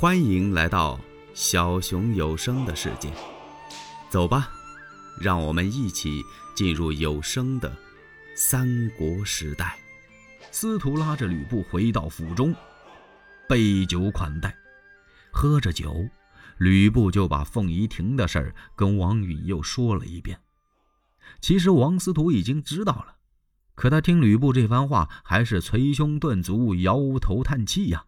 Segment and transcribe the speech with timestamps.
[0.00, 0.98] 欢迎来到
[1.34, 3.12] 小熊有声的世界，
[4.08, 4.48] 走吧，
[5.20, 6.22] 让我们一起
[6.56, 7.70] 进入有声的
[8.34, 9.78] 三国时代。
[10.50, 12.54] 司徒拉着吕布回到府中，
[13.46, 14.56] 备酒款待。
[15.30, 16.08] 喝着酒，
[16.56, 20.40] 吕布就把凤仪亭的事儿跟王允又说了一遍。
[21.42, 23.16] 其实王司徒已经知道了，
[23.74, 28.06] 可他听吕布这番话，还是捶胸顿足，摇头叹气呀。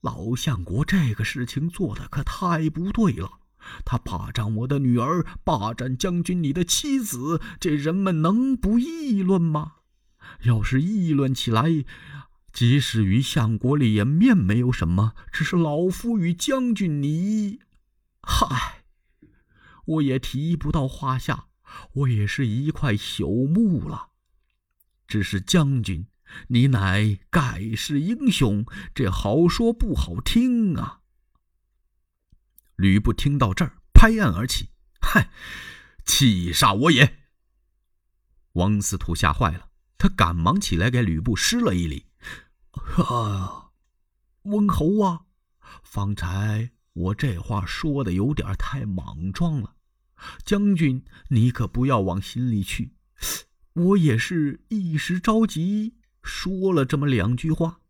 [0.00, 3.40] 老相国这个事情做的可太不对了，
[3.84, 9.74] 他霸占我的女儿，霸占将军你的妻子，这人们能不议论吗？
[10.44, 11.84] 要是议论起来，
[12.52, 17.60] 即使与相国脸面没有什么，只是老夫与将军你，
[18.22, 18.84] 嗨，
[19.84, 21.48] 我也提不到话下，
[21.92, 24.08] 我也是一块朽木了。
[25.06, 26.06] 只是将军。
[26.48, 31.00] 你乃盖世英雄，这好说不好听啊！
[32.76, 35.30] 吕布听到这儿，拍案而起：“嗨，
[36.04, 37.18] 气煞我也！”
[38.54, 42.06] 王司徒吓坏了，他赶忙起来给吕布施了一礼
[42.96, 43.70] ：“啊，
[44.42, 45.26] 温侯啊，
[45.82, 49.76] 方才我这话说的有点太莽撞了，
[50.44, 52.94] 将军你可不要往心里去，
[53.74, 57.80] 我也是一时着急。”说了这么两句话，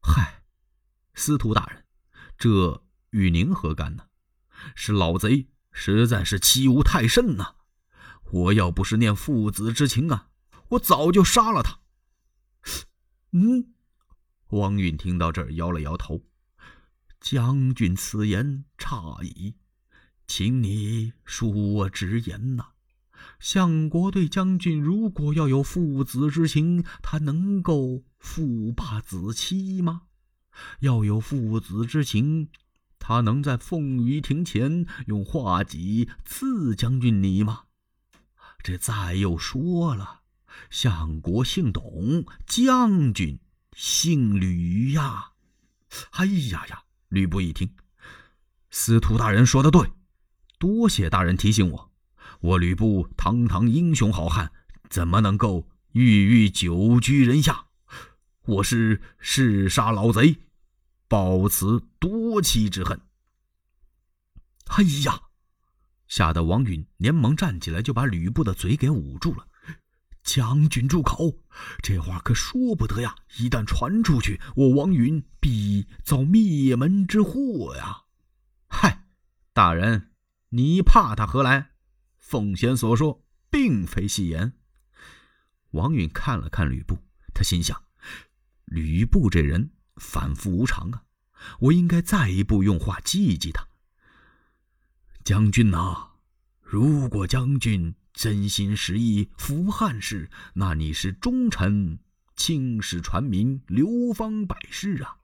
[0.00, 0.42] 嗨，
[1.14, 1.84] 司徒大人，
[2.38, 4.08] 这与您何干呢？
[4.74, 7.56] 是老贼，实在是欺吾太甚呐！
[8.32, 10.30] 我要不是念父子之情啊，
[10.70, 11.80] 我早就杀了他。
[13.32, 13.74] 嗯，
[14.48, 16.24] 王允听到这儿摇了摇头，
[17.20, 19.56] 将军此言差矣，
[20.26, 22.75] 请你恕我直言呐。
[23.38, 30.02] 相国对将军，如果要有父子之情，他能够父霸子欺吗？
[30.80, 32.48] 要有父子之情，
[32.98, 37.64] 他能在凤仪亭前用画戟刺将军你吗？
[38.62, 40.22] 这再又说了，
[40.70, 43.38] 相国姓董，将军
[43.74, 45.32] 姓吕呀！
[46.12, 46.82] 哎呀呀！
[47.08, 47.70] 吕布一听，
[48.70, 49.92] 司徒大人说的对，
[50.58, 51.85] 多谢大人提醒我。
[52.40, 54.52] 我吕布堂堂英雄好汉，
[54.90, 57.66] 怎么能够郁郁久居人下？
[58.44, 60.38] 我是誓杀老贼，
[61.08, 63.00] 报此多妻之恨。
[64.66, 65.20] 哎呀！
[66.06, 69.48] 吓得王允连忙站起来，就把吕布的嘴给捂住了。
[70.22, 71.38] 将军住口！
[71.82, 73.14] 这话可说不得呀！
[73.38, 78.02] 一旦传出去，我王允必遭灭门之祸呀！
[78.68, 79.04] 嗨，
[79.52, 80.10] 大人，
[80.50, 81.70] 你怕他何来？
[82.26, 84.52] 奉贤所说，并非戏言。
[85.70, 86.98] 王允看了看吕布，
[87.32, 87.80] 他心想：
[88.64, 91.04] 吕布这人反复无常啊，
[91.60, 93.68] 我应该再一步用话激激他。
[95.22, 96.14] 将军呐，
[96.60, 102.00] 如果将军真心实意扶汉室，那你是忠臣，
[102.34, 105.18] 青史传名，流芳百世啊。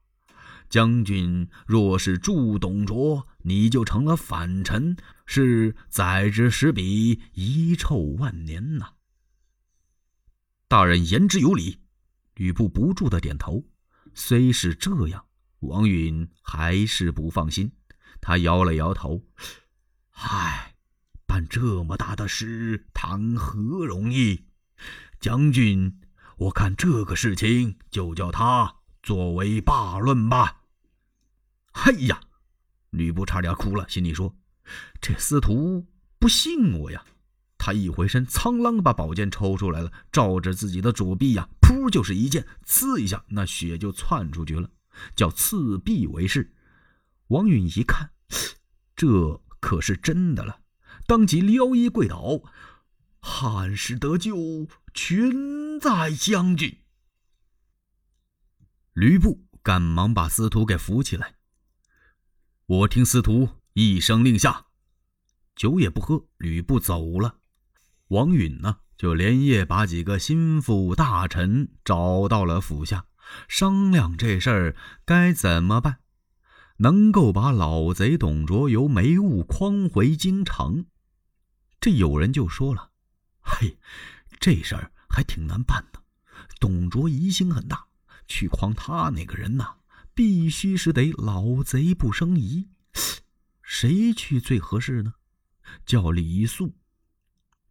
[0.73, 4.97] 将军若是助董卓，你就成了反臣，
[5.27, 8.93] 是宰之十笔，遗臭万年呐！
[10.67, 11.77] 大人言之有理，
[12.33, 13.63] 吕布不住的点头。
[14.15, 15.23] 虽是这样，
[15.59, 17.71] 王允还是不放心，
[18.19, 19.21] 他摇了摇头
[20.17, 20.73] ：“唉，
[21.27, 24.45] 办这么大的事，谈何容易？
[25.19, 26.01] 将军，
[26.37, 30.61] 我看这个事情就叫他作为罢论吧。”
[31.73, 32.21] 哎呀，
[32.91, 34.35] 吕布差点哭了，心里说
[35.01, 37.03] ：“这司徒不信我呀！”
[37.57, 44.69] 他一回身，苍啷把宝剑抽出来了，照着自己的左臂呀，噗就是一剑，刺一下，那血就窜出去了，
[45.15, 46.53] 叫刺臂为誓。
[47.27, 48.11] 王允一看，
[48.95, 50.59] 这可是真的了，
[51.07, 52.41] 当即撩衣跪倒
[53.19, 56.79] ：“汉室得救，全在将军。”
[58.93, 61.35] 吕布赶忙把司徒给扶起来。
[62.73, 64.65] 我听司徒一声令下，
[65.55, 67.35] 酒也不喝，吕布走了。
[68.07, 73.05] 王允呢，就连夜把几个心腹大臣找到了府下，
[73.47, 74.75] 商量这事儿
[75.05, 75.99] 该怎么办，
[76.77, 80.87] 能够把老贼董卓由梅坞诓回京城。
[81.79, 82.89] 这有人就说了
[83.39, 83.77] ：“嘿，
[84.39, 86.01] 这事儿还挺难办的。
[86.59, 87.85] 董卓疑心很大，
[88.27, 89.75] 去诓他那个人呐。”
[90.13, 92.67] 必须是得老贼不生疑，
[93.61, 95.15] 谁去最合适呢？
[95.85, 96.75] 叫李肃，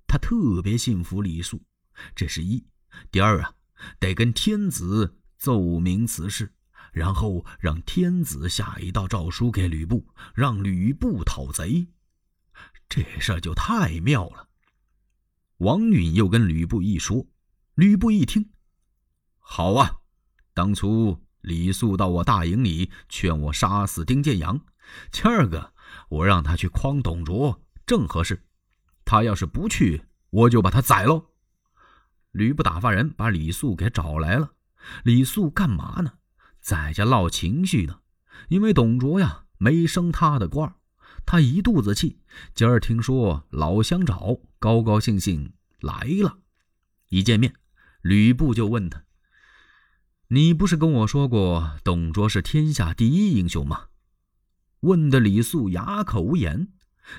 [0.08, 1.62] 他特别信服李肃，
[2.16, 2.66] 这是一。
[3.10, 3.54] 第二啊，
[4.00, 6.52] 得跟天子奏明此事，
[6.92, 11.86] 然后让天子下一道诏书给吕布，让吕布讨贼。
[12.88, 14.48] 这事儿就太妙了。
[15.58, 17.26] 王允又跟吕布一说，
[17.74, 18.50] 吕布一听，
[19.38, 20.00] 好啊，
[20.52, 24.60] 当初李肃到我大营里劝我杀死丁建阳，
[25.10, 25.72] 今儿个
[26.08, 28.44] 我让他去诓董卓，正合适。
[29.04, 31.26] 他要是不去，我就把他宰喽。
[32.30, 34.52] 吕布打发人把李肃给找来了。
[35.04, 36.14] 李肃干嘛呢？
[36.60, 37.98] 在家闹情绪呢。
[38.48, 40.76] 因为董卓呀没升他的官儿
[41.26, 42.20] 他一肚子气。
[42.54, 46.38] 今儿听说老乡找，高高兴兴来了。
[47.08, 47.54] 一见面，
[48.00, 49.04] 吕布就问他
[50.34, 53.88] ：“你不是跟我说过董卓是天下第一英雄吗？”
[54.80, 56.68] 问的李肃哑口无言。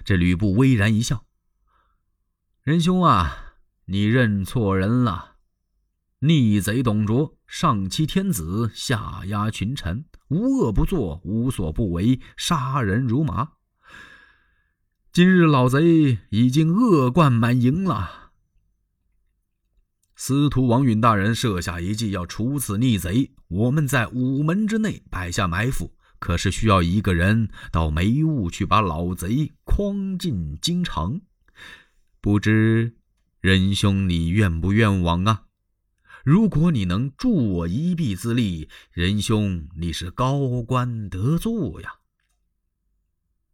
[0.03, 1.23] 这吕布微然一笑
[2.63, 3.53] ：“仁兄啊，
[3.85, 5.35] 你认错人了。”
[6.21, 13.51] 逆贼董卓上欺天子，下压群臣，无恶不作，无所不为，杀人如麻。
[15.11, 18.22] 今日老贼已经恶贯满盈了。
[20.25, 23.33] 司徒王允大人设下一计，要处此逆贼。
[23.49, 31.19] 我们在午门之内摆下埋伏，可是需要一个人到梅坞去把老贼诓进京城。
[32.21, 32.95] 不知
[33.41, 35.43] 仁兄你愿不愿往啊？
[36.23, 41.95] 如果你能助我一臂之力，仁兄你是高官得坐呀。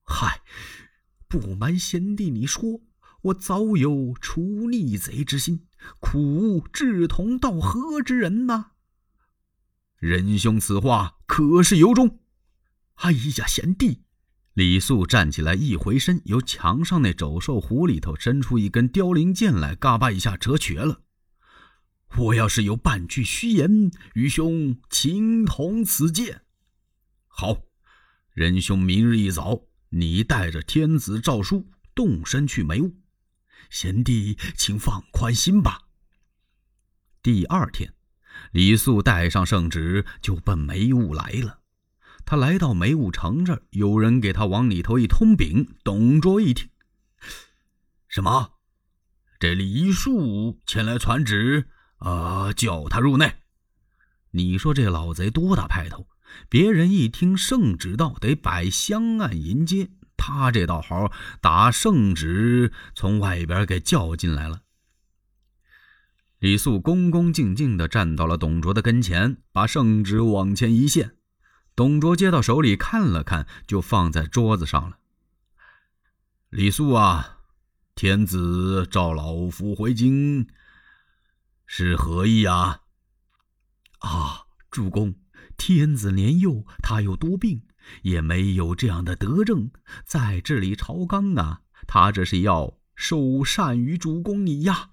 [0.04, 0.42] 嗨，
[1.28, 2.82] 不瞒贤弟你说，
[3.24, 5.66] 我早有除逆贼之心，
[6.00, 8.72] 苦无志同道合之人呐。
[9.98, 12.20] 仁兄此话可是由衷？
[12.96, 14.04] 哎呀，贤弟！
[14.54, 21.02] 李肃站起来一回身，由墙上那走兽壶里头伸出一根凋零剑来，嘎巴一下折瘸了。
[22.18, 26.42] 我要是有半句虚言，愚兄情同此剑。
[27.28, 27.64] 好，
[28.34, 32.98] 仁兄明日一早，你带着天子诏书动身去梅坞。
[33.70, 35.84] 贤弟，请放宽心吧。
[37.22, 37.94] 第二天，
[38.52, 41.60] 李肃带上圣旨就奔梅坞来了。
[42.26, 45.76] 他来到梅坞城这儿，有人给他往里头一通禀。
[45.84, 46.70] 董卓一听，
[48.08, 48.54] 什么？
[49.40, 51.70] 这李树前来传旨？
[51.98, 52.54] 啊！
[52.54, 53.36] 叫他入内。
[54.32, 56.08] 你说这老贼多大派头？
[56.48, 59.90] 别人一听圣旨到，得摆香案迎接。
[60.20, 64.62] 他这倒好，打圣旨从外边给叫进来了。
[66.40, 71.16] 李肃恭恭敬敬地站到了董卓的跟前，把圣旨往前一献。
[71.76, 74.98] 董卓接到手里看了看，就放在桌子上了。
[76.50, 77.40] 李肃啊，
[77.96, 80.48] 天子召老夫回京。
[81.66, 82.82] 是何意啊？
[84.00, 85.16] 啊，主公，
[85.60, 87.64] 天子年幼，他又多病，
[88.04, 89.70] 也没有这样的德政，
[90.06, 91.64] 在治理朝纲啊。
[91.86, 94.92] 他这是要受禅于主公你呀。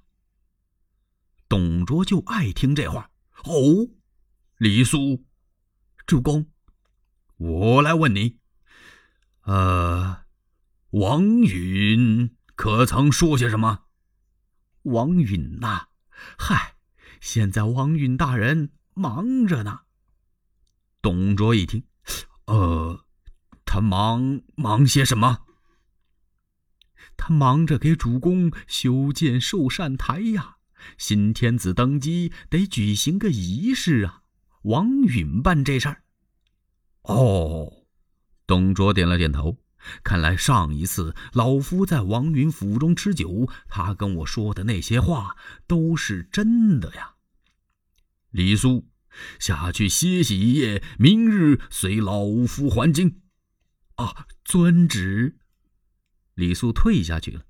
[1.49, 3.11] 董卓就爱听这话。
[3.45, 3.89] 哦，
[4.59, 5.25] 李肃，
[6.05, 6.49] 主公，
[7.37, 8.39] 我来问你，
[9.43, 10.25] 呃，
[10.91, 13.85] 王允可曾说些什么？
[14.83, 15.87] 王允呐。
[16.37, 16.75] 嗨，
[17.21, 19.86] 现在王允大人忙着呢。
[21.07, 21.85] 董卓一听，
[22.47, 23.05] 呃，
[23.65, 25.43] 他忙忙些什么？
[27.17, 30.57] 他忙着给主公修建寿善台呀。
[30.99, 34.23] 新天子登基得举行个仪式啊，
[34.63, 36.03] 王允办这事儿。
[37.03, 37.87] 哦，
[38.45, 39.59] 董卓点了点头。
[40.03, 45.37] 看来上一次老夫在王允府中吃酒，他跟我说的那些话
[45.69, 47.15] 都是真的呀。
[48.31, 48.89] 李肃，
[49.39, 53.21] 下去歇息一夜，明日随老夫还京。
[53.97, 55.37] 啊，遵旨。
[56.35, 57.43] 李肃退下去了。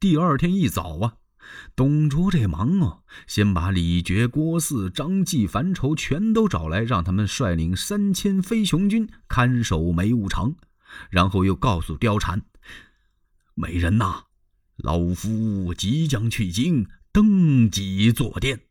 [0.00, 1.16] 第二天一早啊，
[1.74, 10.56] 董卓这忙啊，先把李傕、郭汜、张继、樊稠全都找来，让他们率领三千飞熊军看守梅坞城。
[11.10, 12.42] 然后又告诉貂蝉
[13.54, 14.24] ：“美人呐，
[14.76, 18.65] 老夫即将去京登基坐殿，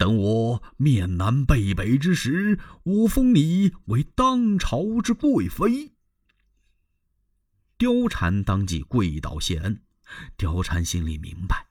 [0.00, 5.92] 等我面南背北之时，我封你为当朝之贵妃。”
[7.78, 9.82] 貂蝉当即跪倒谢恩。
[10.38, 11.66] 貂蝉心里明白，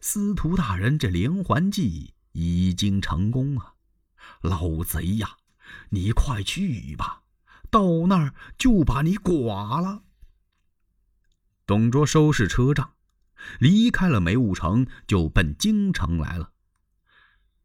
[0.00, 3.74] 司徒大人这连环计已经成功啊！
[4.42, 5.36] 老贼呀，
[5.90, 7.24] 你快去吧。
[7.68, 10.04] 到那儿就把你剐了。
[11.66, 12.92] 董卓收拾车仗，
[13.58, 16.51] 离开了梅坞城，就奔京城来了。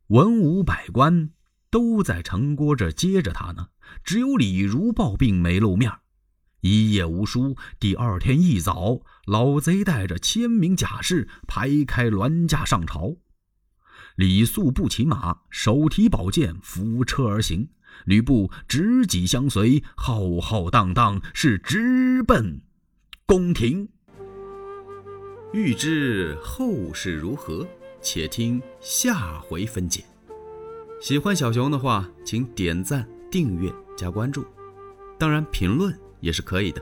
[0.08, 1.32] 文武百官
[1.70, 3.68] 都在城郭这接着他呢，
[4.06, 5.92] 只有李如抱病没露面。
[6.62, 13.18] 一夜无书，第二天一早，老贼带着千名甲士排开銮驾上朝。
[14.16, 17.68] 李肃不骑马，手提宝剑，扶车而行。
[18.06, 22.62] 吕布执戟相随，浩浩荡荡是直奔
[23.26, 23.90] 宫廷。
[25.54, 27.68] 欲知后事如何，
[28.10, 30.02] 且听下回分解。
[31.02, 34.46] 喜欢小熊的话，请点赞、订阅、加关注，
[35.20, 36.82] 当然评论也是可以的。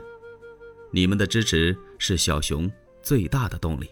[0.92, 2.70] 你们的支持是小熊
[3.02, 3.90] 最大的动力。